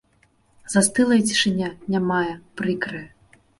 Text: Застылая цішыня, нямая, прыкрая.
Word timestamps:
Застылая 0.75 1.19
цішыня, 1.29 1.69
нямая, 1.97 2.33
прыкрая. 2.63 3.07